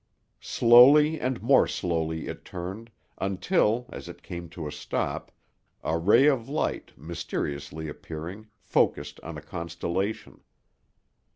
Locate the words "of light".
6.25-6.91